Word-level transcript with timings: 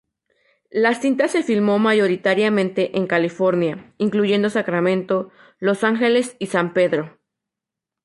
La 0.71 0.95
cinta 0.95 1.27
se 1.27 1.43
filmó 1.43 1.77
mayoritariamente 1.77 2.97
en 2.97 3.05
California, 3.05 3.93
incluyendo 3.99 4.49
Sacramento, 4.49 5.29
Los 5.59 5.83
Ángeles 5.83 6.35
y 6.39 6.47
San 6.47 6.73
Pedro. 6.73 7.19